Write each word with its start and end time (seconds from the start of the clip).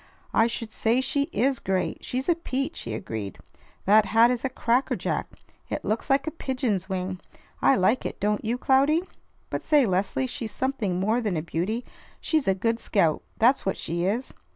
"I 0.33 0.47
should 0.47 0.71
say 0.71 0.99
she 0.99 1.29
is 1.31 1.59
great! 1.59 2.03
She's 2.03 2.27
a 2.27 2.33
peach!" 2.33 2.79
he 2.79 2.95
agreed. 2.95 3.37
"That 3.85 4.05
hat 4.07 4.31
is 4.31 4.43
a 4.43 4.49
cracker 4.49 4.95
jack! 4.95 5.27
It 5.69 5.85
looks 5.85 6.09
like 6.09 6.25
a 6.25 6.31
pigeon's 6.31 6.89
wing. 6.89 7.19
I 7.61 7.75
like 7.75 8.03
it; 8.03 8.19
don't 8.19 8.43
you, 8.43 8.57
Cloudy? 8.57 9.03
But 9.51 9.61
say, 9.61 9.85
Leslie, 9.85 10.25
she's 10.25 10.51
something 10.53 10.99
more 10.99 11.21
than 11.21 11.37
a 11.37 11.43
beauty. 11.43 11.85
She's 12.19 12.47
a 12.47 12.55
good 12.55 12.79
scout. 12.79 13.21
That's 13.37 13.63
what 13.63 13.77
she 13.77 14.05
is. 14.05 14.33